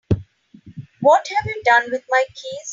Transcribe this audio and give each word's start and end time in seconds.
What 1.01 1.27
have 1.27 1.45
you 1.45 1.61
done 1.63 1.91
with 1.91 2.03
my 2.09 2.25
keys? 2.33 2.69